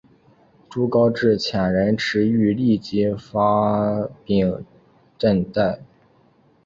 [0.67, 4.63] 朱高炽遣人驰谕立即发廪
[5.19, 5.79] 赈贷。